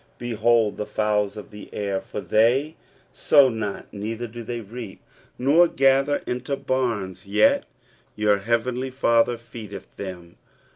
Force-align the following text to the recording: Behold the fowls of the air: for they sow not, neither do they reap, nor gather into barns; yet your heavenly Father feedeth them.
Behold 0.17 0.77
the 0.77 0.87
fowls 0.87 1.37
of 1.37 1.51
the 1.51 1.71
air: 1.71 2.01
for 2.01 2.21
they 2.21 2.75
sow 3.13 3.49
not, 3.49 3.85
neither 3.93 4.25
do 4.25 4.41
they 4.41 4.59
reap, 4.59 4.99
nor 5.37 5.67
gather 5.67 6.23
into 6.25 6.55
barns; 6.57 7.27
yet 7.27 7.65
your 8.15 8.39
heavenly 8.39 8.89
Father 8.89 9.37
feedeth 9.37 9.95
them. 9.97 10.37